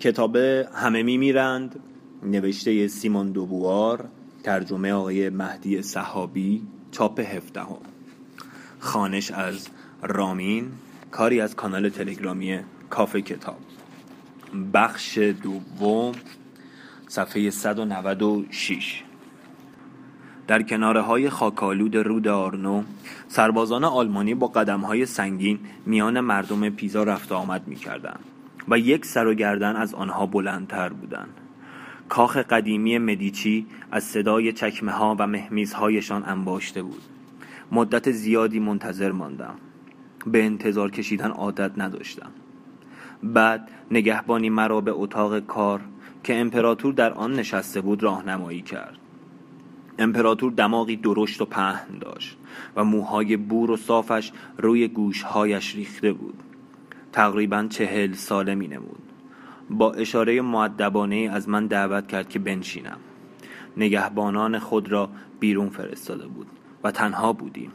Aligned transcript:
کتاب 0.00 0.36
همه 0.36 1.02
میمیرند 1.02 1.80
نوشته 2.22 2.88
سیمون 2.88 3.32
دوبوار 3.32 4.08
ترجمه 4.42 4.92
آقای 4.92 5.30
مهدی 5.30 5.82
صحابی 5.82 6.62
چاپ 6.90 7.20
هفدهم. 7.20 7.78
خانش 8.78 9.30
از 9.30 9.68
رامین 10.02 10.72
کاری 11.10 11.40
از 11.40 11.56
کانال 11.56 11.88
تلگرامی 11.88 12.58
کافه 12.90 13.22
کتاب. 13.22 13.58
بخش 14.74 15.18
دوم 15.18 16.12
صفحه 17.08 17.50
196 17.50 19.02
در 20.46 20.62
کناره 20.62 21.00
های 21.00 21.30
خاکالود 21.30 21.96
رود 21.96 22.28
آرنو 22.28 22.82
سربازان 23.28 23.84
آلمانی 23.84 24.34
با 24.34 24.46
قدم 24.46 24.80
های 24.80 25.06
سنگین 25.06 25.58
میان 25.86 26.20
مردم 26.20 26.70
پیزا 26.70 27.02
رفت 27.02 27.32
آمد 27.32 27.68
می 27.68 27.76
کردن 27.76 28.16
و 28.68 28.78
یک 28.78 29.04
سر 29.04 29.26
و 29.26 29.34
گردن 29.34 29.76
از 29.76 29.94
آنها 29.94 30.26
بلندتر 30.26 30.88
بودند. 30.88 31.40
کاخ 32.08 32.36
قدیمی 32.36 32.98
مدیچی 32.98 33.66
از 33.90 34.04
صدای 34.04 34.52
چکمه 34.52 34.92
ها 34.92 35.16
و 35.18 35.26
مهمیزهایشان 35.26 36.24
انباشته 36.26 36.82
بود. 36.82 37.02
مدت 37.72 38.10
زیادی 38.10 38.60
منتظر 38.60 39.12
ماندم. 39.12 39.54
به 40.26 40.44
انتظار 40.44 40.90
کشیدن 40.90 41.30
عادت 41.30 41.70
نداشتم. 41.76 42.30
بعد 43.22 43.68
نگهبانی 43.90 44.50
مرا 44.50 44.80
به 44.80 44.92
اتاق 44.94 45.40
کار 45.40 45.80
که 46.24 46.40
امپراتور 46.40 46.94
در 46.94 47.12
آن 47.12 47.32
نشسته 47.32 47.80
بود 47.80 48.02
راهنمایی 48.02 48.62
کرد. 48.62 48.98
امپراتور 49.98 50.52
دماغی 50.52 50.96
درشت 50.96 51.40
و 51.40 51.44
پهن 51.44 51.98
داشت 52.00 52.38
و 52.76 52.84
موهای 52.84 53.36
بور 53.36 53.70
و 53.70 53.76
صافش 53.76 54.32
روی 54.58 54.88
گوشهایش 54.88 55.74
ریخته 55.74 56.12
بود. 56.12 56.42
تقریبا 57.16 57.66
چهل 57.70 58.12
ساله 58.12 58.54
می 58.54 58.68
نمود. 58.68 59.02
با 59.70 59.92
اشاره 59.92 60.40
معدبانه 60.40 61.30
از 61.32 61.48
من 61.48 61.66
دعوت 61.66 62.06
کرد 62.06 62.28
که 62.28 62.38
بنشینم. 62.38 62.98
نگهبانان 63.76 64.58
خود 64.58 64.92
را 64.92 65.08
بیرون 65.40 65.68
فرستاده 65.68 66.26
بود 66.26 66.46
و 66.84 66.90
تنها 66.90 67.32
بودیم. 67.32 67.72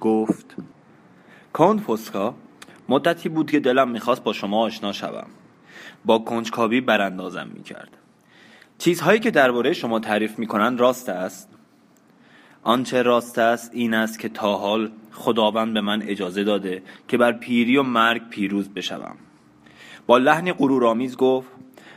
گفت 0.00 0.56
کان 1.52 1.78
فسکا 1.78 2.34
مدتی 2.88 3.28
بود 3.28 3.50
که 3.50 3.60
دلم 3.60 3.90
می‌خواست 3.90 4.22
با 4.22 4.32
شما 4.32 4.60
آشنا 4.60 4.92
شوم. 4.92 5.26
با 6.04 6.18
کنجکاوی 6.18 6.80
براندازم 6.80 7.48
می‌کرد. 7.54 7.96
چیزهایی 8.78 9.20
که 9.20 9.30
درباره 9.30 9.72
شما 9.72 10.00
تعریف 10.00 10.38
می‌کنند 10.38 10.80
راست 10.80 11.08
است؟ 11.08 11.57
آنچه 12.62 13.02
راست 13.02 13.38
است 13.38 13.70
این 13.74 13.94
است 13.94 14.18
که 14.18 14.28
تا 14.28 14.56
حال 14.56 14.90
خداوند 15.12 15.74
به 15.74 15.80
من 15.80 16.02
اجازه 16.02 16.44
داده 16.44 16.82
که 17.08 17.16
بر 17.16 17.32
پیری 17.32 17.76
و 17.76 17.82
مرگ 17.82 18.28
پیروز 18.28 18.68
بشوم. 18.68 19.16
با 20.06 20.18
لحنی 20.18 20.52
غرورآمیز 20.52 21.16
گفت 21.16 21.48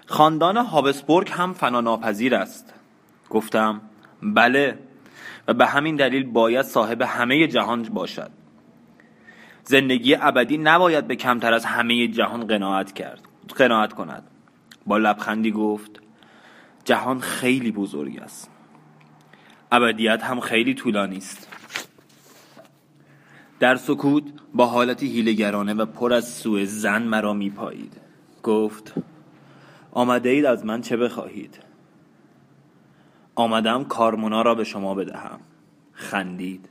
خاندان 0.05 0.57
هابسبورگ 0.57 1.29
هم 1.31 1.53
فناناپذیر 1.53 2.35
است. 2.35 2.73
گفتم 3.29 3.81
بله 4.23 4.77
و 5.47 5.53
به 5.53 5.65
همین 5.65 5.95
دلیل 5.95 6.23
باید 6.23 6.65
صاحب 6.65 7.01
همه 7.01 7.47
جهان 7.47 7.83
باشد. 7.83 8.31
زندگی 9.63 10.15
ابدی 10.15 10.57
نباید 10.57 11.07
به 11.07 11.15
کمتر 11.15 11.53
از 11.53 11.65
همه 11.65 12.07
جهان 12.07 12.47
قناعت 12.47 12.93
کرد 12.93 13.21
قناعت 13.55 13.93
کند. 13.93 14.23
با 14.85 14.97
لبخندی 14.97 15.51
گفت 15.51 16.01
جهان 16.85 17.19
خیلی 17.19 17.71
بزرگ 17.71 18.19
است. 18.19 18.49
ابدیت 19.71 20.23
هم 20.23 20.39
خیلی 20.39 20.73
طولانی 20.73 21.17
است 21.17 21.47
در 23.61 23.75
سکوت 23.75 24.23
با 24.53 24.65
حالتی 24.65 25.07
هیلگرانه 25.07 25.73
و 25.73 25.85
پر 25.85 26.13
از 26.13 26.33
سوء 26.33 26.65
زن 26.65 27.03
مرا 27.03 27.33
میپایید. 27.33 27.93
گفت 28.43 28.93
آمده 29.91 30.29
اید 30.29 30.45
از 30.45 30.65
من 30.65 30.81
چه 30.81 30.97
بخواهید؟ 30.97 31.59
آمدم 33.35 33.83
کارمونا 33.83 34.41
را 34.41 34.55
به 34.55 34.63
شما 34.63 34.95
بدهم. 34.95 35.39
خندید. 35.93 36.69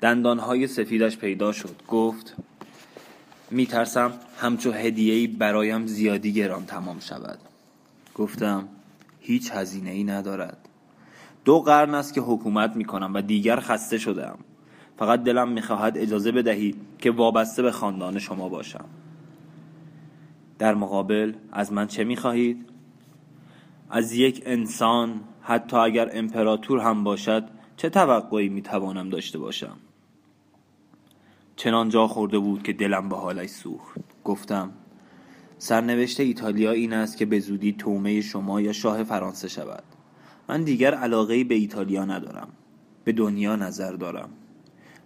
دندانهای 0.00 0.66
سفیدش 0.66 1.16
پیدا 1.16 1.52
شد. 1.52 1.82
گفت 1.88 2.36
میترسم 3.50 4.12
همچو 4.40 4.72
هدیهی 4.72 5.26
برایم 5.26 5.86
زیادی 5.86 6.32
گران 6.32 6.66
تمام 6.66 7.00
شود. 7.00 7.38
گفتم 8.14 8.68
هیچ 9.20 9.50
هزینه 9.50 9.90
ای 9.90 10.04
ندارد. 10.04 10.69
دو 11.44 11.60
قرن 11.60 11.94
است 11.94 12.14
که 12.14 12.20
حکومت 12.20 12.76
می‌کنم 12.76 13.10
و 13.14 13.22
دیگر 13.22 13.60
خسته 13.60 13.98
شدم 13.98 14.38
فقط 14.96 15.22
دلم 15.22 15.48
می‌خواهد 15.48 15.98
اجازه 15.98 16.32
بدهید 16.32 16.76
که 16.98 17.10
وابسته 17.10 17.62
به 17.62 17.70
خاندان 17.70 18.18
شما 18.18 18.48
باشم 18.48 18.84
در 20.58 20.74
مقابل 20.74 21.32
از 21.52 21.72
من 21.72 21.86
چه 21.86 22.04
می‌خواهید؟ 22.04 22.66
از 23.90 24.12
یک 24.12 24.42
انسان 24.46 25.20
حتی 25.42 25.76
اگر 25.76 26.10
امپراتور 26.12 26.78
هم 26.80 27.04
باشد 27.04 27.44
چه 27.76 27.88
توقعی 27.88 28.48
می‌توانم 28.48 29.10
داشته 29.10 29.38
باشم؟ 29.38 29.76
چنان 31.56 31.88
جا 31.88 32.06
خورده 32.06 32.38
بود 32.38 32.62
که 32.62 32.72
دلم 32.72 33.08
به 33.08 33.16
حالش 33.16 33.50
سوخت 33.50 34.00
گفتم 34.24 34.72
سرنوشت 35.58 36.20
ایتالیا 36.20 36.70
این 36.70 36.92
است 36.92 37.16
که 37.16 37.26
به 37.26 37.38
زودی 37.38 37.72
تومه 37.72 38.20
شما 38.20 38.60
یا 38.60 38.72
شاه 38.72 39.04
فرانسه 39.04 39.48
شود 39.48 39.84
من 40.50 40.62
دیگر 40.62 40.94
علاقه 40.94 41.44
به 41.44 41.54
ایتالیا 41.54 42.04
ندارم. 42.04 42.48
به 43.04 43.12
دنیا 43.12 43.56
نظر 43.56 43.92
دارم. 43.92 44.28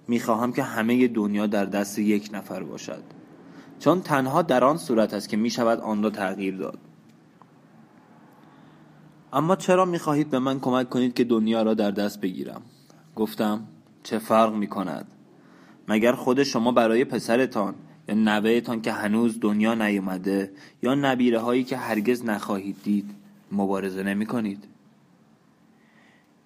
می‌خواهم 0.08 0.52
که 0.52 0.62
همه 0.62 1.08
دنیا 1.08 1.46
در 1.46 1.64
دست 1.64 1.98
یک 1.98 2.30
نفر 2.32 2.62
باشد. 2.62 3.02
چون 3.78 4.00
تنها 4.00 4.42
در 4.42 4.64
آن 4.64 4.76
صورت 4.76 5.14
است 5.14 5.28
که 5.28 5.36
می‌شود 5.36 5.80
آن 5.80 6.02
را 6.02 6.10
تغییر 6.10 6.56
داد. 6.56 6.78
اما 9.32 9.56
چرا 9.56 9.84
می‌خواهید 9.84 10.30
به 10.30 10.38
من 10.38 10.60
کمک 10.60 10.90
کنید 10.90 11.14
که 11.14 11.24
دنیا 11.24 11.62
را 11.62 11.74
در 11.74 11.90
دست 11.90 12.20
بگیرم؟ 12.20 12.62
گفتم 13.16 13.66
چه 14.02 14.18
فرق 14.18 14.54
می‌کند؟ 14.54 15.06
مگر 15.88 16.12
خود 16.12 16.42
شما 16.42 16.72
برای 16.72 17.04
پسرتان 17.04 17.74
یا 18.08 18.14
نوهتان 18.14 18.82
که 18.82 18.92
هنوز 18.92 19.40
دنیا 19.40 19.74
نیومده 19.74 20.52
یا 20.82 20.94
نبیره 20.94 21.38
هایی 21.38 21.64
که 21.64 21.76
هرگز 21.76 22.24
نخواهید 22.24 22.76
دید 22.82 23.10
مبارزه 23.52 24.02
نمی 24.02 24.26
کنید 24.26 24.73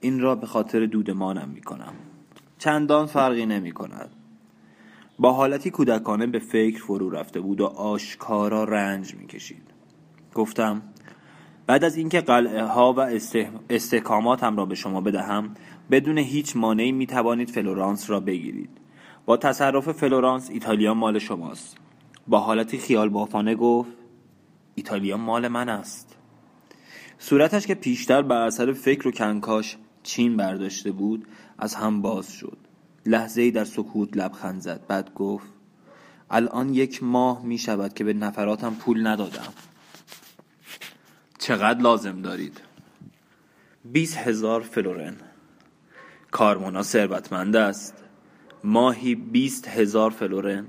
این 0.01 0.21
را 0.21 0.35
به 0.35 0.47
خاطر 0.47 0.87
دودمانم 0.87 1.49
می 1.49 1.61
کنم 1.61 1.93
چندان 2.59 3.07
فرقی 3.07 3.47
نمی 3.47 3.73
کند 3.73 4.11
با 5.19 5.33
حالتی 5.33 5.71
کودکانه 5.71 6.27
به 6.27 6.39
فکر 6.39 6.83
فرو 6.83 7.11
رفته 7.11 7.41
بود 7.41 7.61
و 7.61 7.67
آشکارا 7.67 8.65
رنج 8.65 9.15
می 9.15 9.27
کشید 9.27 9.63
گفتم 10.35 10.83
بعد 11.69 11.85
از 11.85 11.97
اینکه 11.97 12.21
قلعه 12.21 12.65
ها 12.65 12.93
و 12.93 13.01
استحکاماتم 13.71 14.57
را 14.57 14.67
به 14.67 14.75
شما 14.75 15.01
بدهم 15.01 15.55
بدون 15.91 16.19
هیچ 16.19 16.57
مانعی 16.57 16.93
می 16.93 17.07
توانید 17.07 17.51
فلورانس 17.51 18.11
را 18.11 18.21
بگیرید. 18.21 18.71
با 19.27 19.37
تصرف 19.37 19.93
فلورانس 19.93 20.51
ایتالیا 20.51 20.95
مال 20.95 21.19
شماست. 21.19 21.77
با 22.29 22.39
حالتی 22.41 22.79
خیال 22.79 23.09
بافانه 23.09 23.55
گفت 23.55 23.91
ایتالیا 24.75 25.17
مال 25.17 25.49
من 25.49 25.69
است. 25.69 26.17
صورتش 27.19 27.67
که 27.67 27.75
پیشتر 27.75 28.23
بر 28.23 28.47
اثر 28.47 28.73
فکر 28.73 29.09
و 29.09 29.11
کنکاش 29.11 29.77
چین 30.09 30.37
برداشته 30.37 30.93
بود 30.93 31.27
از 31.59 31.75
هم 31.75 32.03
باز 32.03 32.33
شد. 32.33 32.59
لحظه 33.07 33.43
ای 33.43 33.51
در 33.51 33.65
سکوت 33.65 34.17
لبخند 34.17 34.61
زد 34.61 34.87
بعد 34.87 35.15
گفت 35.15 35.47
الان 36.31 36.75
یک 36.75 37.03
ماه 37.03 37.43
می 37.43 37.59
شود 37.59 37.95
که 37.95 38.05
به 38.05 38.13
نفراتم 38.13 38.75
پول 38.75 39.07
ندادم. 39.07 39.53
چقدر 41.39 41.81
لازم 41.81 42.23
دارید؟ 42.23 42.61
بیست 43.85 44.17
هزار 44.17 44.61
فلورن. 44.61 45.17
کارمونا 46.31 46.83
ثروتمند 46.83 47.57
است. 47.57 47.95
ماهی 48.65 49.15
بیست 49.15 49.69
هزار 49.69 50.11
فلورن. 50.11 50.67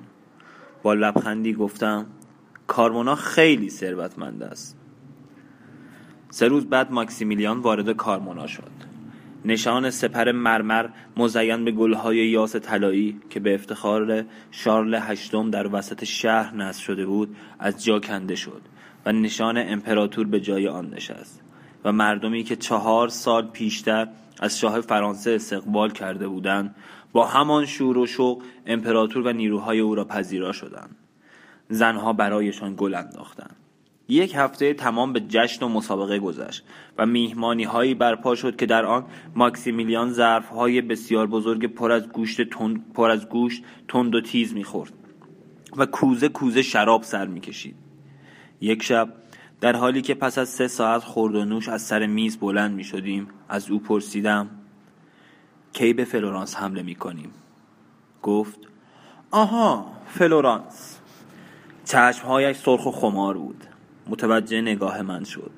با 0.83 0.93
لبخندی 0.93 1.53
گفتم 1.53 2.05
کارمونا 2.67 3.15
خیلی 3.15 3.69
ثروتمند 3.69 4.43
است. 4.43 4.77
سه 6.29 6.47
روز 6.47 6.65
بعد 6.65 6.91
ماکسیمیلیان 6.91 7.59
وارد 7.59 7.91
کارمونا 7.91 8.47
شد. 8.47 8.88
نشان 9.45 9.89
سپر 9.89 10.31
مرمر 10.31 10.89
مزین 11.17 11.65
به 11.65 11.71
گلهای 11.71 12.17
یاس 12.17 12.55
طلایی 12.55 13.19
که 13.29 13.39
به 13.39 13.55
افتخار 13.55 14.25
شارل 14.51 14.99
هشتم 15.01 15.49
در 15.49 15.75
وسط 15.75 16.03
شهر 16.03 16.55
نصب 16.55 16.83
شده 16.83 17.05
بود 17.05 17.35
از 17.59 17.83
جا 17.83 17.99
کنده 17.99 18.35
شد 18.35 18.61
و 19.05 19.11
نشان 19.11 19.57
امپراتور 19.57 20.27
به 20.27 20.39
جای 20.39 20.67
آن 20.67 20.89
نشست 20.89 21.41
و 21.85 21.91
مردمی 21.91 22.43
که 22.43 22.55
چهار 22.55 23.07
سال 23.07 23.47
پیشتر 23.47 24.07
از 24.39 24.59
شاه 24.59 24.81
فرانسه 24.81 25.31
استقبال 25.31 25.91
کرده 25.91 26.27
بودند 26.27 26.75
با 27.11 27.25
همان 27.25 27.65
شور 27.65 27.97
و 27.97 28.05
شوق 28.05 28.43
امپراتور 28.65 29.27
و 29.27 29.33
نیروهای 29.33 29.79
او 29.79 29.95
را 29.95 30.05
پذیرا 30.05 30.51
شدند. 30.51 30.95
زنها 31.69 32.13
برایشان 32.13 32.73
گل 32.77 32.93
انداختند. 32.93 33.55
یک 34.09 34.35
هفته 34.35 34.73
تمام 34.73 35.13
به 35.13 35.19
جشن 35.19 35.65
و 35.65 35.69
مسابقه 35.69 36.19
گذشت 36.19 36.63
و 36.97 37.05
میهمانی 37.05 37.63
هایی 37.63 37.93
برپا 37.93 38.35
شد 38.35 38.55
که 38.55 38.65
در 38.65 38.85
آن 38.85 39.05
ماکسیمیلیان 39.35 40.11
ظرف 40.11 40.49
های 40.49 40.81
بسیار 40.81 41.27
بزرگ 41.27 41.65
پر 41.65 41.91
از 41.91 42.09
گوشت 42.09 42.49
تند 42.49 42.93
پر 42.93 43.09
از 43.09 43.29
گوشت 43.29 43.63
تند 43.87 44.15
و 44.15 44.21
تیز 44.21 44.53
می‌خورد 44.53 44.93
و 45.77 45.85
کوزه 45.85 46.29
کوزه 46.29 46.61
شراب 46.61 47.03
سر 47.03 47.27
می‌کشید. 47.27 47.75
یک 48.61 48.83
شب 48.83 49.13
در 49.61 49.75
حالی 49.75 50.01
که 50.01 50.13
پس 50.13 50.37
از 50.37 50.49
سه 50.49 50.67
ساعت 50.67 51.03
خورد 51.03 51.35
و 51.35 51.45
نوش 51.45 51.69
از 51.69 51.81
سر 51.81 52.05
میز 52.05 52.37
بلند 52.37 52.75
می 52.75 52.83
شدیم 52.83 53.27
از 53.49 53.69
او 53.69 53.79
پرسیدم 53.79 54.49
کی 55.73 55.93
به 55.93 56.05
فلورانس 56.05 56.55
حمله 56.55 56.81
می 56.81 56.95
کنیم 56.95 57.31
گفت 58.21 58.59
آها 59.31 59.91
فلورانس. 60.07 60.99
چشمهایش 61.85 62.57
سرخ 62.57 62.85
و 62.85 62.91
خمار 62.91 63.37
بود. 63.37 63.68
متوجه 64.09 64.61
نگاه 64.61 65.01
من 65.01 65.23
شد. 65.23 65.51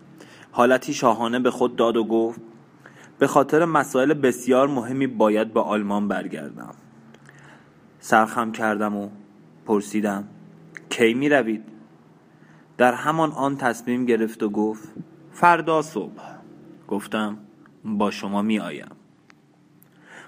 حالتی 0.51 0.93
شاهانه 0.93 1.39
به 1.39 1.51
خود 1.51 1.75
داد 1.75 1.97
و 1.97 2.03
گفت 2.03 2.41
به 3.19 3.27
خاطر 3.27 3.65
مسائل 3.65 4.13
بسیار 4.13 4.67
مهمی 4.67 5.07
باید 5.07 5.53
به 5.53 5.61
آلمان 5.61 6.07
برگردم. 6.07 6.73
سرخم 7.99 8.51
کردم 8.51 8.95
و 8.95 9.09
پرسیدم 9.65 10.27
کی 10.89 11.13
می 11.13 11.29
روید؟ 11.29 11.63
در 12.77 12.93
همان 12.93 13.31
آن 13.31 13.57
تصمیم 13.57 14.05
گرفت 14.05 14.43
و 14.43 14.49
گفت 14.49 14.89
فردا 15.31 15.81
صبح. 15.81 16.21
گفتم 16.87 17.37
با 17.85 18.11
شما 18.11 18.41
می 18.41 18.59
آیم 18.59 18.91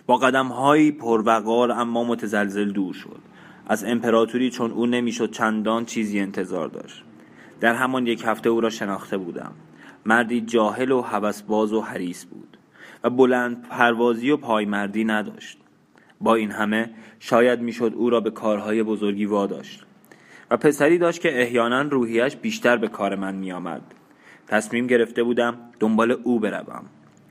با 0.05 0.17
قدم 0.17 0.47
هایی 0.47 0.91
پروقار 0.91 1.71
اما 1.71 2.03
متزلزل 2.03 2.71
دور 2.71 2.93
شد. 2.93 3.19
از 3.67 3.83
امپراتوری 3.83 4.49
چون 4.49 4.71
او 4.71 4.85
نمی‌شد 4.85 5.31
چندان 5.31 5.85
چیزی 5.85 6.19
انتظار 6.19 6.67
داشت. 6.67 7.03
در 7.63 7.75
همان 7.75 8.07
یک 8.07 8.23
هفته 8.25 8.49
او 8.49 8.61
را 8.61 8.69
شناخته 8.69 9.17
بودم. 9.17 9.51
مردی 10.05 10.41
جاهل 10.41 10.91
و 10.91 11.01
هوسباز 11.01 11.73
و 11.73 11.81
حریص 11.81 12.25
بود 12.25 12.57
و 13.03 13.09
بلند 13.09 13.67
پروازی 13.69 14.31
و 14.31 14.37
پایمردی 14.37 15.03
نداشت. 15.03 15.57
با 16.21 16.35
این 16.35 16.51
همه 16.51 16.89
شاید 17.19 17.59
می‌شد 17.59 17.93
او 17.95 18.09
را 18.09 18.19
به 18.19 18.31
کارهای 18.31 18.83
بزرگی 18.83 19.25
واداشت 19.25 19.85
و 20.51 20.57
پسری 20.57 20.97
داشت 20.97 21.21
که 21.21 21.41
احیانا 21.41 21.81
روحیش 21.81 22.35
بیشتر 22.35 22.77
به 22.77 22.87
کار 22.87 23.15
من 23.15 23.35
میآمد. 23.35 23.81
تصمیم 24.47 24.87
گرفته 24.87 25.23
بودم 25.23 25.57
دنبال 25.79 26.11
او 26.11 26.39
بروم. 26.39 26.85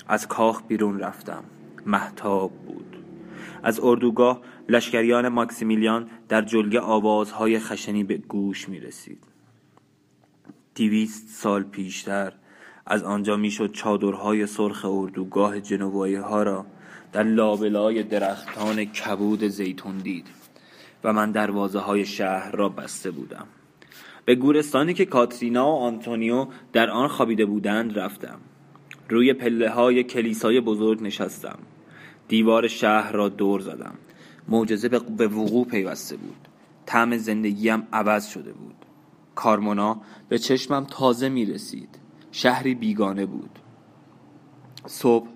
از 0.09 0.29
کاخ 0.29 0.63
بیرون 0.69 0.99
رفتم. 0.99 1.45
محتاب 1.87 2.51
بود. 2.51 2.97
از 3.63 3.81
اردوگاه 3.83 4.41
لشکریان 4.69 5.29
ماکسیمیلیان 5.29 6.09
در 6.29 6.43
جلگه 6.43 6.81
آوازهای 6.81 7.59
خشنی 7.59 8.05
به 8.05 8.17
گوش 8.17 8.69
می 8.69 8.81
رسید 8.81 9.32
دیویست 10.75 11.29
سال 11.29 11.63
پیشتر 11.63 12.33
از 12.87 13.03
آنجا 13.03 13.37
می‌شد 13.37 13.73
چادرهای 13.73 14.47
سرخ 14.47 14.85
اردوگاه 14.85 15.61
جنوایی 15.61 16.15
ها 16.15 16.43
را 16.43 16.67
در 17.13 17.23
لابلای 17.23 18.03
درختان 18.03 18.85
کبود 18.85 19.45
زیتون 19.45 19.99
دید 19.99 20.27
و 21.05 21.13
من 21.13 21.33
دروازه 21.33 21.79
های 21.79 22.05
شهر 22.05 22.51
را 22.51 22.69
بسته 22.69 23.11
بودم. 23.11 23.47
به 24.25 24.35
گورستانی 24.35 24.95
که 24.95 25.05
کاترینا 25.05 25.67
و 25.67 25.79
آنتونیو 25.79 26.47
در 26.73 26.91
آن 26.91 27.09
خوابیده 27.09 27.47
بودند 27.47 27.99
رفتم. 27.99 28.39
روی 29.09 29.33
پله 29.33 29.71
های 29.71 30.05
کلیسای 30.05 30.61
بزرگ 30.61 31.03
نشستم. 31.03 31.59
دیوار 32.29 32.69
شهر 32.69 33.13
را 33.13 33.29
دور 33.29 33.61
زدم. 33.61 33.95
معجزه 34.49 34.89
به 34.89 35.29
وقوع 35.29 35.67
پیوسته 35.67 36.17
بود. 36.17 36.49
طعم 36.87 37.17
زندگیم 37.17 37.89
عوض 37.93 38.29
شده 38.29 38.53
بود. 38.53 38.75
کارمونا 39.35 40.01
به 40.29 40.39
چشمم 40.39 40.85
تازه 40.85 41.29
می 41.29 41.45
رسید 41.45 41.99
شهری 42.33 42.75
بیگانه 42.75 43.27
بود. 43.27 43.59
صبح 44.87 45.29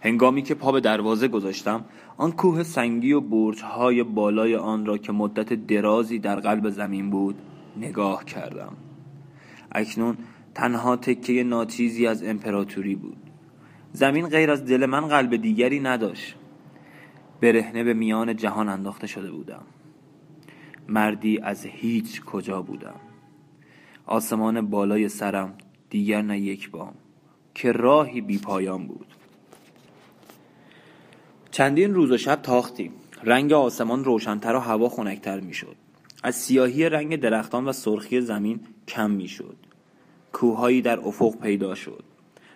هنگامی 0.00 0.42
که 0.42 0.54
پا 0.54 0.72
به 0.72 0.80
دروازه 0.80 1.28
گذاشتم 1.28 1.84
آن 2.16 2.32
کوه 2.32 2.62
سنگی 2.62 3.12
و 3.12 3.20
برجهای 3.20 4.02
بالای 4.02 4.56
آن 4.56 4.86
را 4.86 4.98
که 4.98 5.12
مدت 5.12 5.66
درازی 5.66 6.18
در 6.18 6.40
قلب 6.40 6.70
زمین 6.70 7.10
بود 7.10 7.38
نگاه 7.76 8.24
کردم. 8.24 8.76
اکنون 9.72 10.16
تنها 10.54 10.96
تکه 10.96 11.44
ناچیزی 11.44 12.06
از 12.06 12.24
امپراتوری 12.24 12.94
بود. 12.94 13.16
زمین 13.92 14.28
غیر 14.28 14.50
از 14.50 14.64
دل 14.64 14.86
من 14.86 15.08
قلب 15.08 15.36
دیگری 15.36 15.80
نداشت. 15.80 16.36
برهنه 17.40 17.84
به 17.84 17.94
میان 17.94 18.36
جهان 18.36 18.68
انداخته 18.68 19.06
شده 19.06 19.30
بودم. 19.30 19.62
مردی 20.88 21.38
از 21.38 21.66
هیچ 21.66 22.24
کجا 22.24 22.62
بودم. 22.62 23.00
آسمان 24.06 24.70
بالای 24.70 25.08
سرم 25.08 25.54
دیگر 25.90 26.22
نه 26.22 26.38
یک 26.38 26.70
بام 26.70 26.94
که 27.54 27.72
راهی 27.72 28.20
بی 28.20 28.38
پایان 28.38 28.86
بود. 28.86 29.06
چندین 31.50 31.94
روز 31.94 32.10
و 32.10 32.16
شب 32.16 32.42
تاختیم. 32.42 32.92
رنگ 33.22 33.52
آسمان 33.52 34.04
روشنتر 34.04 34.54
و 34.54 34.58
هوا 34.58 34.88
خنکتر 34.88 35.40
می‌شد. 35.40 35.76
از 36.22 36.36
سیاهی 36.36 36.88
رنگ 36.88 37.16
درختان 37.16 37.64
و 37.64 37.72
سرخی 37.72 38.20
زمین 38.20 38.60
کم 38.88 39.10
می‌شد. 39.10 39.56
کوههایی 40.32 40.82
در 40.82 41.00
افق 41.00 41.36
پیدا 41.40 41.74
شد. 41.74 42.04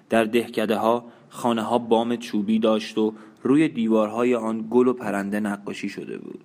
در 0.09 0.25
دهکده 0.25 0.77
ها 0.77 1.05
خانه 1.29 1.63
ها 1.63 1.79
بام 1.79 2.17
چوبی 2.17 2.59
داشت 2.59 2.99
و 2.99 3.15
روی 3.43 3.69
دیوارهای 3.69 4.35
آن 4.35 4.67
گل 4.71 4.89
و 4.89 4.93
پرنده 4.93 5.41
نقاشی 5.41 5.89
شده 5.89 6.19
بود. 6.19 6.45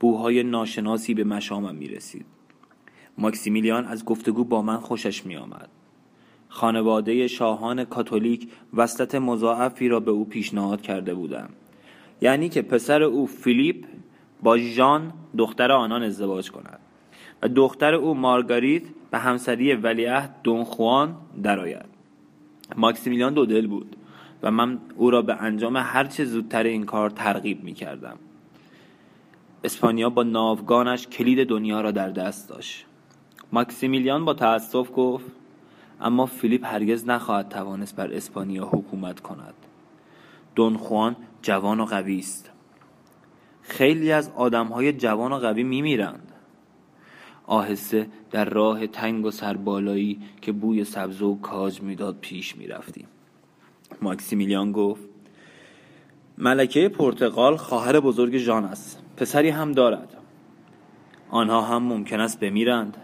بوهای 0.00 0.42
ناشناسی 0.42 1.14
به 1.14 1.24
مشامم 1.24 1.74
می 1.74 1.88
رسید 1.88 2.26
ماکسیمیلیان 3.18 3.86
از 3.86 4.04
گفتگو 4.04 4.44
با 4.44 4.62
من 4.62 4.76
خوشش 4.76 5.26
می 5.26 5.36
آمد 5.36 5.68
خانواده 6.48 7.28
شاهان 7.28 7.84
کاتولیک 7.84 8.48
وسط 8.74 9.14
مضاعفی 9.14 9.88
را 9.88 10.00
به 10.00 10.10
او 10.10 10.24
پیشنهاد 10.24 10.82
کرده 10.82 11.14
بودند 11.14 11.54
یعنی 12.20 12.48
که 12.48 12.62
پسر 12.62 13.02
او 13.02 13.26
فیلیپ 13.26 13.86
با 14.42 14.58
ژان 14.58 15.12
دختر 15.38 15.72
آنان 15.72 16.02
ازدواج 16.02 16.50
کند 16.50 16.78
و 17.42 17.48
دختر 17.48 17.94
او 17.94 18.14
مارگاریت 18.14 18.82
به 19.10 19.18
همسری 19.18 19.74
ولیعهد 19.74 20.36
دون 20.44 20.64
خوان 20.64 21.16
درآید. 21.42 21.84
ماکسیمیلیان 22.76 23.34
دو 23.34 23.46
دل 23.46 23.66
بود 23.66 23.96
و 24.42 24.50
من 24.50 24.78
او 24.96 25.10
را 25.10 25.22
به 25.22 25.42
انجام 25.42 25.76
هرچه 25.76 26.24
زودتر 26.24 26.62
این 26.62 26.84
کار 26.84 27.10
ترغیب 27.10 27.64
می 27.64 27.74
کردم 27.74 28.16
اسپانیا 29.64 30.10
با 30.10 30.22
ناوگانش 30.22 31.06
کلید 31.06 31.48
دنیا 31.48 31.80
را 31.80 31.90
در 31.90 32.10
دست 32.10 32.48
داشت. 32.48 32.86
ماکسیمیلیان 33.52 34.24
با 34.24 34.34
تأسف 34.34 34.90
گفت 34.96 35.26
اما 36.00 36.26
فیلیپ 36.26 36.66
هرگز 36.66 37.08
نخواهد 37.08 37.48
توانست 37.48 37.96
بر 37.96 38.12
اسپانیا 38.12 38.64
حکومت 38.66 39.20
کند. 39.20 39.54
دون 40.54 40.76
خوان 40.76 41.16
جوان 41.42 41.80
و 41.80 41.84
قوی 41.84 42.18
است. 42.18 42.50
خیلی 43.62 44.12
از 44.12 44.30
آدمهای 44.36 44.92
جوان 44.92 45.32
و 45.32 45.38
قوی 45.38 45.62
میمیرند. 45.62 46.32
آهسته 47.46 48.08
در 48.30 48.44
راه 48.44 48.86
تنگ 48.86 49.24
و 49.24 49.30
سربالایی 49.30 50.20
که 50.40 50.52
بوی 50.52 50.84
سبز 50.84 51.22
و 51.22 51.38
کاج 51.40 51.82
می‌داد 51.82 52.16
پیش 52.20 52.56
می‌رفتیم. 52.56 53.06
ماکسیمیلیان 54.02 54.72
گفت 54.72 55.02
ملکه 56.38 56.88
پرتغال 56.88 57.56
خواهر 57.56 58.00
بزرگ 58.00 58.38
ژان 58.38 58.64
است. 58.64 59.02
پسری 59.16 59.48
هم 59.48 59.72
دارد. 59.72 60.16
آنها 61.30 61.62
هم 61.62 61.82
ممکن 61.82 62.20
است 62.20 62.40
بمیرند. 62.40 62.96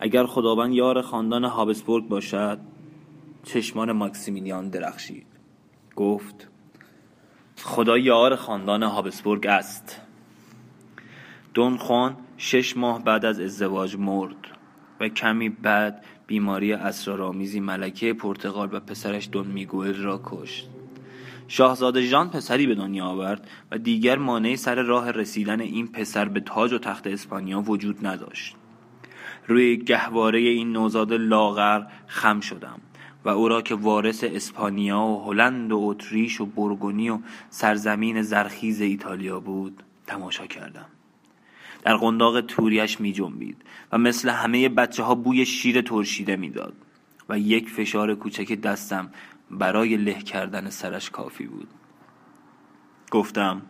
اگر 0.00 0.26
خداوند 0.26 0.74
یار 0.74 1.02
خاندان 1.02 1.44
هابسبورگ 1.44 2.08
باشد 2.08 2.58
چشمان 3.44 3.92
ماکسیمیلیان 3.92 4.68
درخشید. 4.68 5.26
گفت 5.96 6.48
خدا 7.56 7.98
یار 7.98 8.36
خاندان 8.36 8.82
هابسبورگ 8.82 9.46
است. 9.46 10.00
دون 11.54 11.76
خوان 11.76 12.16
شش 12.36 12.76
ماه 12.76 13.04
بعد 13.04 13.24
از 13.24 13.40
ازدواج 13.40 13.96
مرد 13.96 14.36
و 15.00 15.08
کمی 15.08 15.48
بعد 15.48 16.04
بیماری 16.26 16.72
اسرارآمیزی 16.72 17.60
ملکه 17.60 18.12
پرتغال 18.12 18.68
و 18.72 18.80
پسرش 18.80 19.28
دون 19.32 19.46
میگوئل 19.46 20.02
را 20.02 20.20
کشت. 20.24 20.68
شاهزاده 21.48 22.02
ژان 22.02 22.30
پسری 22.30 22.66
به 22.66 22.74
دنیا 22.74 23.04
آورد 23.04 23.48
و 23.70 23.78
دیگر 23.78 24.18
مانعی 24.18 24.56
سر 24.56 24.82
راه 24.82 25.10
رسیدن 25.10 25.60
این 25.60 25.88
پسر 25.88 26.24
به 26.28 26.40
تاج 26.40 26.72
و 26.72 26.78
تخت 26.78 27.06
اسپانیا 27.06 27.60
وجود 27.60 28.06
نداشت. 28.06 28.56
روی 29.46 29.76
گهواره 29.76 30.38
این 30.38 30.72
نوزاد 30.72 31.12
لاغر 31.12 31.82
خم 32.06 32.40
شدم 32.40 32.80
و 33.24 33.28
او 33.28 33.48
را 33.48 33.62
که 33.62 33.74
وارث 33.74 34.24
اسپانیا 34.24 35.00
و 35.00 35.24
هلند 35.24 35.72
و 35.72 35.78
اتریش 35.82 36.40
و 36.40 36.46
برگونی 36.46 37.10
و 37.10 37.18
سرزمین 37.50 38.22
زرخیز 38.22 38.80
ایتالیا 38.80 39.40
بود 39.40 39.82
تماشا 40.06 40.46
کردم. 40.46 40.86
در 41.82 41.96
قنداق 41.96 42.40
توریش 42.40 43.00
می 43.00 43.12
جنبید 43.12 43.62
و 43.92 43.98
مثل 43.98 44.28
همه 44.28 44.68
بچه 44.68 45.02
ها 45.02 45.14
بوی 45.14 45.46
شیر 45.46 45.80
ترشیده 45.80 46.36
می‌داد 46.36 46.74
و 47.28 47.38
یک 47.38 47.68
فشار 47.68 48.14
کوچک 48.14 48.52
دستم 48.52 49.10
برای 49.50 49.96
له 49.96 50.14
کردن 50.14 50.70
سرش 50.70 51.10
کافی 51.10 51.46
بود. 51.46 51.68
گفتم 53.10 53.62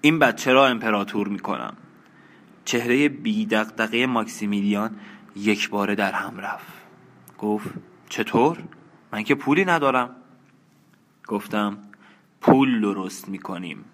این 0.00 0.18
بچه 0.18 0.52
را 0.52 0.66
امپراتور 0.66 1.28
می 1.28 1.38
کنم. 1.38 1.76
چهره 2.64 3.08
بیدقدقه 3.08 4.06
ماکسیمیلیان 4.06 4.96
یک 5.36 5.70
باره 5.70 5.94
در 5.94 6.12
هم 6.12 6.38
رفت. 6.38 6.72
گفت 7.38 7.70
چطور؟ 8.08 8.58
من 9.12 9.22
که 9.22 9.34
پولی 9.34 9.64
ندارم. 9.64 10.16
گفتم 11.26 11.78
پول 12.40 12.80
درست 12.80 13.28
می‌کنیم. 13.28 13.84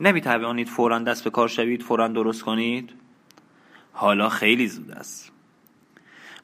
نمی 0.00 0.20
توانید 0.20 0.68
فورا 0.68 0.98
دست 0.98 1.24
به 1.24 1.30
کار 1.30 1.48
شوید 1.48 1.82
فورا 1.82 2.08
درست 2.08 2.42
کنید؟ 2.42 2.92
حالا 3.92 4.28
خیلی 4.28 4.68
زود 4.68 4.90
است. 4.90 5.32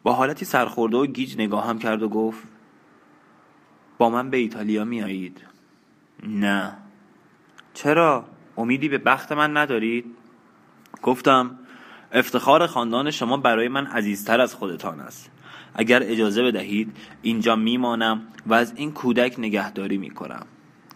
با 0.02 0.12
حالتی 0.12 0.44
سرخورده 0.44 0.96
و 0.96 1.06
گیج 1.06 1.34
نگاهم 1.38 1.78
کرد 1.78 2.02
و 2.02 2.08
گفت 2.08 2.42
با 3.98 4.10
من 4.10 4.30
به 4.30 4.36
ایتالیا 4.36 4.84
میایید 4.84 5.44
نه. 6.22 6.76
چرا؟ 7.74 8.24
امیدی 8.56 8.88
به 8.88 8.98
بخت 8.98 9.32
من 9.32 9.56
ندارید؟ 9.56 10.04
گفتم 11.02 11.58
افتخار 12.12 12.66
خاندان 12.66 13.10
شما 13.10 13.36
برای 13.36 13.68
من 13.68 13.86
عزیزتر 13.86 14.40
از 14.40 14.54
خودتان 14.54 15.00
است. 15.00 15.30
اگر 15.74 16.02
اجازه 16.02 16.42
بدهید 16.42 16.96
اینجا 17.22 17.56
میمانم 17.56 18.22
و 18.46 18.54
از 18.54 18.72
این 18.76 18.92
کودک 18.92 19.34
نگهداری 19.38 19.98
می‌کنم. 19.98 20.46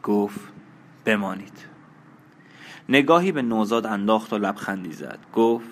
گفت 0.03 0.41
بمانید. 1.05 1.67
نگاهی 2.89 3.33
به 3.33 3.43
نوزاد 3.43 3.87
انداخت 3.87 4.33
و 4.33 4.39
لبخندی 4.39 4.93
زد. 4.93 5.19
گفت 5.35 5.69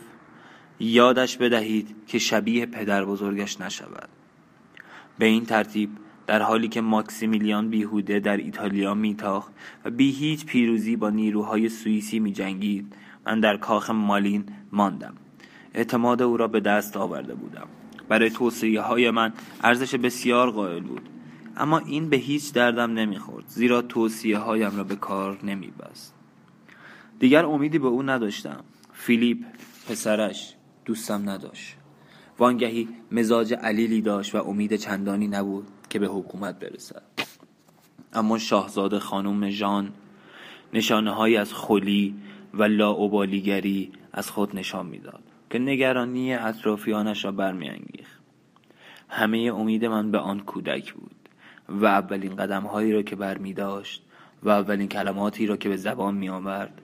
یادش 0.81 1.37
بدهید 1.37 1.97
که 2.07 2.19
شبیه 2.19 2.67
پدر 2.67 3.05
بزرگش 3.05 3.61
نشود. 3.61 4.09
به 5.19 5.27
این 5.27 5.45
ترتیب 5.45 5.91
در 6.27 6.43
حالی 6.43 6.69
که 6.69 6.81
ماکسیمیلیان 6.81 7.69
بیهوده 7.71 8.21
در 8.21 8.37
ایتالیا 8.37 8.95
میتاخت 8.95 9.53
و 9.85 9.91
بی 9.91 10.11
هیچ 10.11 10.47
پیروزی 10.47 10.97
با 10.97 11.11
نیروهای 11.11 11.69
سوئیسی 11.69 12.19
میجنگید 12.19 12.95
من 13.27 13.41
در 13.41 13.57
کاخ 13.57 13.91
مالین 13.91 14.45
ماندم. 14.73 15.15
اعتماد 15.75 16.23
او 16.23 16.37
را 16.37 16.49
به 16.49 16.61
دست 16.61 16.97
آورده 16.97 17.35
بودم. 17.35 17.67
برای 18.09 18.31
توصیه 18.31 18.81
های 18.81 19.11
من 19.11 19.33
ارزش 19.63 19.95
بسیار 19.95 20.51
قائل 20.51 20.81
بود. 20.81 21.09
اما 21.57 21.79
این 21.79 22.09
به 22.09 22.17
هیچ 22.17 22.53
دردم 22.53 22.93
نمی‌خورد 22.93 23.45
زیرا 23.47 23.83
توصیه 23.83 24.39
هایم 24.39 24.77
را 24.77 24.85
به 24.85 24.97
کار 24.97 25.39
نمیبست. 25.45 26.15
دیگر 27.19 27.45
امیدی 27.45 27.79
به 27.79 27.89
او 27.89 28.03
نداشتم. 28.03 28.65
فیلیپ 28.93 29.39
پسرش 29.89 30.55
دوستم 30.85 31.31
نداشت. 31.31 31.77
وانگهی 32.39 32.89
مزاج 33.13 33.55
علیلی 33.55 34.01
داشت 34.01 34.35
و 34.35 34.39
امید 34.39 34.77
چندانی 34.77 35.29
نبود 35.29 35.67
که 35.91 35.99
به 35.99 36.07
حکومت 36.07 36.59
برسد. 36.59 37.03
اما 38.13 38.39
شاهزاده 38.39 38.99
خانم 38.99 39.51
ژان 39.51 39.93
نشانه 40.73 41.11
های 41.11 41.37
از 41.37 41.55
خلی 41.55 42.15
و 42.55 42.63
لاعبالیگری 42.63 43.93
از 44.13 44.31
خود 44.31 44.57
نشان 44.57 44.87
می‌داد 44.87 45.23
که 45.51 45.59
نگرانی 45.59 46.35
اطرافیانش 46.35 47.25
را 47.25 47.33
برمیانگیخت. 47.33 48.19
همه 49.09 49.39
امید 49.39 49.85
من 49.85 50.11
به 50.11 50.19
آن 50.19 50.41
کودک 50.41 50.93
بود 50.93 51.17
و 51.69 51.87
اولین 51.87 52.37
قدم 52.37 52.63
هایی 52.63 52.93
را 52.93 53.03
که 53.03 53.17
برمی 53.17 53.53
داشت 53.53 54.03
و 54.43 54.49
اولین 54.49 54.89
کلماتی 54.89 55.47
را 55.47 55.57
که 55.57 55.69
به 55.69 55.77
زبان 55.77 56.15
می 56.15 56.29
آورد 56.29 56.81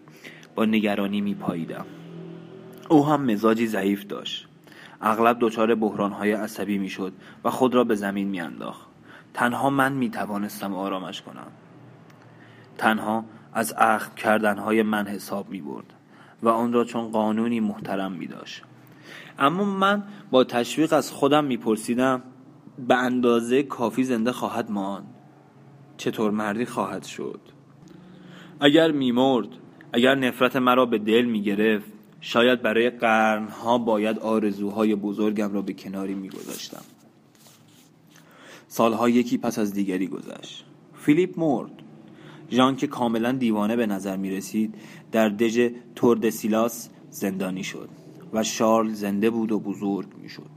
با 0.55 0.65
نگرانی 0.65 1.21
می 1.21 1.35
پاییدم. 1.35 1.87
او 2.89 3.07
هم 3.07 3.25
مزاجی 3.25 3.67
ضعیف 3.67 4.07
داشت. 4.07 4.49
اغلب 5.01 5.37
دچار 5.41 5.79
های 6.11 6.33
عصبی 6.33 6.79
می‌شد 6.79 7.13
و 7.45 7.51
خود 7.51 7.75
را 7.75 7.85
به 7.85 7.95
زمین 7.95 8.29
میانداخت 8.29 8.87
تنها 9.35 9.71
من 9.71 9.93
می 9.93 10.11
توانستم 10.11 10.75
آرامش 10.75 11.23
کنم. 11.23 11.47
تنها 12.79 13.25
از 13.55 13.75
اخم 13.79 14.59
های 14.59 14.83
من 14.83 15.07
حساب 15.07 15.51
می 15.51 15.61
برد 15.61 15.93
و 16.43 16.49
آن 16.49 16.73
را 16.73 16.85
چون 16.85 17.09
قانونی 17.09 17.61
محترم 17.61 18.13
می 18.13 18.27
داشت 18.27 18.63
اما 19.39 19.65
من 19.65 20.03
با 20.31 20.45
تشویق 20.45 20.93
از 20.93 21.11
خودم 21.11 21.45
می 21.45 21.57
پرسیدم 21.57 22.23
به 22.89 22.95
اندازه 22.95 23.63
کافی 23.63 24.05
زنده 24.05 24.33
خواهد 24.33 24.71
ماند؟ 24.71 25.07
چطور 25.97 26.31
مردی 26.31 26.65
خواهد 26.65 27.05
شد؟ 27.05 27.41
اگر 28.61 28.91
میمرد 28.91 29.49
اگر 29.93 30.15
نفرت 30.15 30.57
مرا 30.57 30.87
به 30.87 30.99
دل 30.99 31.25
می 31.25 31.43
گرفت 31.43 31.93
شاید 32.21 32.63
برای 32.63 32.91
قرنها 32.91 33.79
باید 33.79 34.19
آرزوهای 34.19 34.95
بزرگم 34.95 35.53
را 35.53 35.63
به 35.63 35.73
کناری 35.73 36.15
می 36.15 36.29
گذاشتم 36.29 36.83
سالها 38.69 39.09
یکی 39.09 39.39
پس 39.39 39.59
از 39.59 39.75
دیگری 39.75 40.07
گذشت. 40.07 40.65
فیلیپ 40.95 41.39
مرد. 41.39 41.71
ژان 42.55 42.77
که 42.77 42.87
کاملا 42.87 43.33
دیوانه 43.33 43.77
به 43.77 43.87
نظر 43.87 44.17
می 44.17 44.31
رسید 44.31 44.75
در 45.13 45.29
دژ 45.29 45.69
توردسیلاس 45.95 46.89
زندانی 47.11 47.65
شد 47.65 47.89
و 48.33 48.43
شارل 48.43 48.93
زنده 48.93 49.31
بود 49.31 49.53
و 49.53 49.61
بزرگ 49.61 50.09
می 50.23 50.29
شد. 50.29 50.51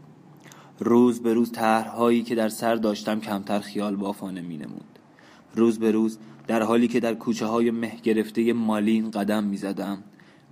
روز 0.80 1.20
به 1.20 1.34
روز 1.34 1.52
طرحهایی 1.52 2.24
که 2.24 2.36
در 2.36 2.50
سر 2.50 2.76
داشتم 2.76 3.20
کمتر 3.20 3.60
خیال 3.60 3.96
بافانه 3.96 4.42
می 4.42 4.58
نمود. 4.58 5.00
روز 5.56 5.80
به 5.80 5.92
روز 5.92 6.18
در 6.48 6.64
حالی 6.64 6.88
که 6.88 7.00
در 7.00 7.14
کوچه 7.14 7.46
های 7.46 7.72
مه 7.72 7.96
گرفته 8.04 8.54
مالین 8.54 9.12
قدم 9.12 9.44
می 9.44 9.58
زدم 9.58 10.04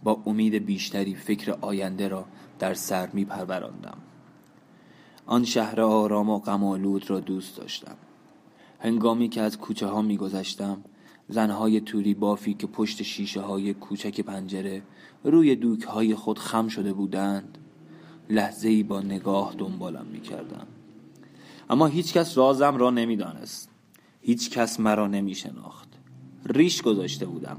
با 0.04 0.22
امید 0.26 0.66
بیشتری 0.66 1.16
فکر 1.16 1.52
آینده 1.62 2.08
را 2.08 2.26
در 2.60 2.74
سر 2.74 3.10
می 3.14 3.26
پروراندم. 3.26 3.98
آن 5.26 5.44
شهر 5.44 5.82
آرام 5.82 6.30
و 6.30 6.40
غمالود 6.40 7.10
را 7.10 7.20
دوست 7.20 7.58
داشتم. 7.58 7.96
هنگامی 8.80 9.30
که 9.30 9.42
از 9.42 9.58
کوچه 9.58 9.88
ها 9.88 10.02
می 10.02 10.18
گذشتم 10.18 10.84
زنهای 11.28 11.82
توری 11.82 12.14
بافی 12.14 12.54
که 12.54 12.68
پشت 12.68 13.04
شیشه 13.04 13.42
های 13.42 13.74
کوچک 13.74 14.22
پنجره 14.22 14.82
روی 15.24 15.56
دوک 15.56 15.84
های 15.84 16.16
خود 16.16 16.40
خم 16.40 16.68
شده 16.68 16.94
بودند 16.94 17.58
لحظه 18.30 18.70
ای 18.70 18.84
با 18.84 19.02
نگاه 19.02 19.56
دنبالم 19.58 20.06
می 20.06 20.22
کردم. 20.22 20.68
اما 21.70 21.86
هیچ 21.86 22.14
کس 22.14 22.38
رازم 22.38 22.78
را 22.78 22.90
نمی 22.90 23.16
دانست. 23.16 23.70
هیچ 24.22 24.50
کس 24.50 24.80
مرا 24.80 25.08
نمی 25.08 25.36
شناخت. 25.36 25.90
ریش 26.46 26.82
گذاشته 26.82 27.26
بودم 27.26 27.58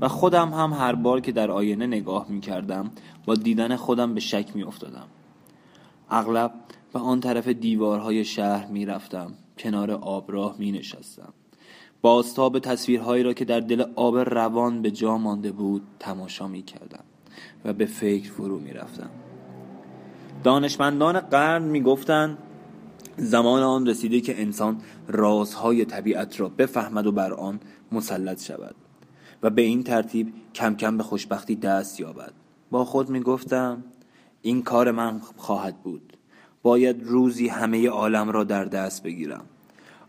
و 0.00 0.08
خودم 0.08 0.48
هم 0.48 0.72
هر 0.72 0.94
بار 0.94 1.20
که 1.20 1.32
در 1.32 1.50
آینه 1.50 1.86
نگاه 1.86 2.26
می 2.28 2.40
کردم 2.40 2.90
با 3.26 3.34
دیدن 3.34 3.76
خودم 3.76 4.14
به 4.14 4.20
شک 4.20 4.50
می 4.54 4.62
افتادم. 4.62 5.06
اغلب 6.10 6.54
به 6.92 6.98
آن 6.98 7.20
طرف 7.20 7.48
دیوارهای 7.48 8.24
شهر 8.24 8.66
می 8.66 8.86
رفتم 8.86 9.34
کنار 9.58 9.90
آبراه 9.90 10.56
می 10.58 10.72
نشستم 10.72 11.32
بازتاب 12.02 12.58
تصویرهایی 12.58 13.22
را 13.22 13.32
که 13.32 13.44
در 13.44 13.60
دل 13.60 13.84
آب 13.94 14.18
روان 14.18 14.82
به 14.82 14.90
جا 14.90 15.18
مانده 15.18 15.52
بود 15.52 15.82
تماشا 15.98 16.48
می 16.48 16.62
کردم 16.62 17.04
و 17.64 17.72
به 17.72 17.86
فکر 17.86 18.32
فرو 18.32 18.58
می 18.58 18.72
رفتم 18.72 19.10
دانشمندان 20.44 21.20
قرن 21.20 21.62
می 21.62 21.80
گفتن 21.80 22.38
زمان 23.16 23.62
آن 23.62 23.86
رسیده 23.86 24.20
که 24.20 24.40
انسان 24.40 24.80
رازهای 25.08 25.84
طبیعت 25.84 26.40
را 26.40 26.48
بفهمد 26.48 27.06
و 27.06 27.12
بر 27.12 27.32
آن 27.32 27.60
مسلط 27.92 28.42
شود 28.42 28.74
و 29.42 29.50
به 29.50 29.62
این 29.62 29.82
ترتیب 29.82 30.32
کم 30.54 30.74
کم 30.74 30.96
به 30.96 31.02
خوشبختی 31.02 31.56
دست 31.56 32.00
یابد. 32.00 32.32
با 32.70 32.84
خود 32.84 33.10
می 33.10 33.20
گفتم 33.20 33.84
این 34.42 34.62
کار 34.62 34.90
من 34.90 35.20
خواهد 35.36 35.82
بود. 35.82 36.16
باید 36.62 37.02
روزی 37.02 37.48
همه 37.48 37.88
عالم 37.88 38.30
را 38.30 38.44
در 38.44 38.64
دست 38.64 39.02
بگیرم. 39.02 39.44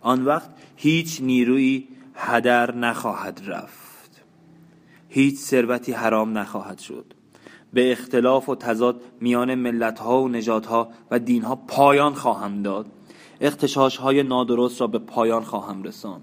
آن 0.02 0.26
وقت 0.26 0.50
هیچ 0.76 1.22
نیروی 1.22 1.88
هدر 2.16 2.76
نخواهد 2.76 3.42
رفت. 3.46 4.22
هیچ 5.10 5.36
ثروتی 5.36 5.92
حرام 5.92 6.38
نخواهد 6.38 6.80
شد. 6.80 7.14
به 7.74 7.92
اختلاف 7.92 8.50
و 8.50 8.56
تضاد 8.56 9.02
میان 9.22 9.56
ملت 9.56 10.00
ها 10.00 10.22
و 10.22 10.30
نجات 10.30 10.66
ها 10.66 10.90
و 11.12 11.20
دین 11.20 11.44
ها 11.44 11.56
پایان 11.56 12.14
خواهم 12.14 12.62
داد. 12.62 12.86
اختشاش 13.42 13.98
های 13.98 14.24
نادرست 14.24 14.82
را 14.82 14.88
به 14.88 15.00
پایان 15.00 15.44
خواهم 15.44 15.84
رسان 15.84 16.22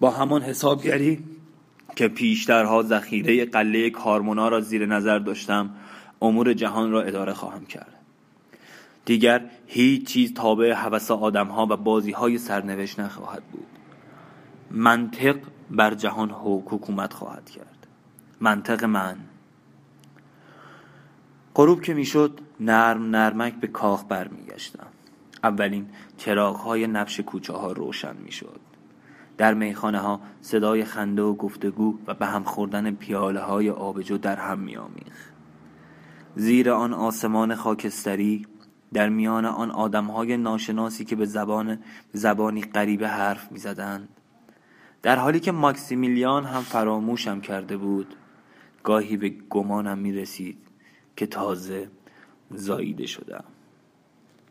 با 0.00 0.10
همان 0.10 0.42
حسابگری 0.42 1.24
که 1.96 2.08
پیشترها 2.08 2.82
ذخیره 2.82 3.44
قله 3.44 3.90
کارمونا 3.90 4.48
را 4.48 4.60
زیر 4.60 4.86
نظر 4.86 5.18
داشتم 5.18 5.70
امور 6.22 6.54
جهان 6.54 6.90
را 6.90 7.02
اداره 7.02 7.34
خواهم 7.34 7.66
کرد. 7.66 8.03
دیگر 9.04 9.50
هیچ 9.66 10.06
چیز 10.06 10.34
تابع 10.34 10.72
حوث 10.72 11.10
آدم 11.10 11.46
ها 11.46 11.66
و 11.70 11.76
بازی 11.76 12.12
های 12.12 12.38
سرنوشت 12.38 13.00
نخواهد 13.00 13.42
بود. 13.44 13.66
منطق 14.70 15.36
بر 15.70 15.94
جهان 15.94 16.30
حکومت 16.30 17.12
خواهد 17.12 17.50
کرد. 17.50 17.86
منطق 18.40 18.84
من. 18.84 19.16
غروب 21.54 21.82
که 21.82 21.94
می‌شد 21.94 22.40
نرم 22.60 23.10
نرمک 23.10 23.54
به 23.54 23.66
کاخ 23.66 24.04
برمیگشتم. 24.08 24.86
اولین 25.44 25.86
چراغ 26.16 26.56
های 26.56 26.86
نفش 26.86 27.20
کوچه 27.20 27.52
ها 27.52 27.72
روشن 27.72 28.16
می‌شد. 28.16 28.60
در 29.36 29.54
میخانه 29.54 29.98
ها 29.98 30.20
صدای 30.40 30.84
خنده 30.84 31.22
و 31.22 31.34
گفتگو 31.34 31.98
و 32.06 32.14
به 32.14 32.26
هم 32.26 32.44
خوردن 32.44 32.90
پیاله 32.90 33.40
های 33.40 33.70
آبجو 33.70 34.18
در 34.18 34.36
هم 34.36 34.58
میآمیخت. 34.58 35.32
زیر 36.36 36.70
آن 36.70 36.94
آسمان 36.94 37.54
خاکستری 37.54 38.46
در 38.92 39.08
میان 39.08 39.44
آن 39.44 39.70
آدمهای 39.70 40.36
ناشناسی 40.36 41.04
که 41.04 41.16
به 41.16 41.26
زبان 41.26 41.78
زبانی 42.12 42.62
غریبه 42.62 43.08
حرف 43.08 43.52
می‌زدند. 43.52 44.08
در 45.02 45.16
حالی 45.16 45.40
که 45.40 45.52
ماکسیمیلیان 45.52 46.44
هم 46.44 46.62
فراموشم 46.62 47.40
کرده 47.40 47.76
بود 47.76 48.14
گاهی 48.82 49.16
به 49.16 49.28
گمانم 49.28 49.98
می 49.98 50.12
رسید 50.12 50.58
که 51.16 51.26
تازه 51.26 51.90
زاییده 52.50 53.06
شدم. 53.06 53.44